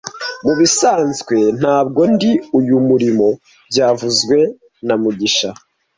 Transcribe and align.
Mubisanzwe 0.43 1.37
ntabwo 1.59 2.01
ndi 2.13 2.31
uyu 2.59 2.75
murimo 2.87 3.27
byavuzwe 3.69 4.37
na 4.85 4.95
mugisha 5.01 5.49